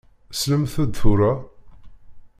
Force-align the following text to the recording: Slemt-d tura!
Slemt-d 0.39 0.93
tura! 0.99 1.33